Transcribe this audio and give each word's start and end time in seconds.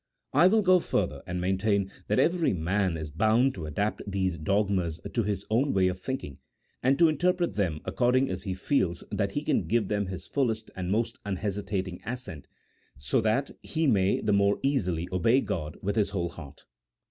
I 0.33 0.47
will 0.47 0.63
go 0.63 0.79
further, 0.79 1.21
and 1.27 1.39
maintain 1.39 1.91
that 2.07 2.17
every 2.17 2.53
man 2.53 2.97
is 2.97 3.11
bound 3.11 3.53
to 3.53 3.67
adapt 3.67 4.01
these 4.07 4.35
dogmas 4.35 4.99
to 5.13 5.21
his 5.21 5.45
own 5.51 5.73
way 5.75 5.89
of 5.89 5.99
thinking, 5.99 6.39
and 6.81 6.97
to 6.97 7.07
interpret 7.07 7.53
them 7.53 7.81
according 7.85 8.27
as 8.31 8.41
he 8.41 8.55
feels 8.55 9.03
that 9.11 9.33
he 9.33 9.43
can 9.43 9.67
give 9.67 9.89
them 9.89 10.07
his 10.07 10.25
fullest 10.25 10.71
and 10.75 10.89
most 10.91 11.19
unhesitating 11.23 12.01
assent, 12.03 12.47
so 12.97 13.21
that 13.21 13.51
he 13.61 13.85
may 13.85 14.19
the 14.21 14.33
more 14.33 14.57
easily 14.63 15.07
obey 15.11 15.39
God 15.39 15.77
with 15.83 15.97
his 15.97 16.09
whole 16.09 16.29
heart. 16.29 16.65